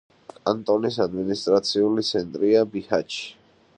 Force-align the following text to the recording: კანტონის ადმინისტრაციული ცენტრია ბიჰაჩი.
კანტონის 0.37 0.95
ადმინისტრაციული 1.05 2.07
ცენტრია 2.11 2.65
ბიჰაჩი. 2.73 3.21